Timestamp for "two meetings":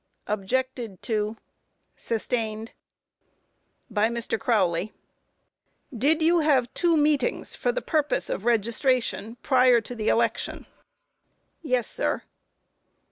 6.73-7.53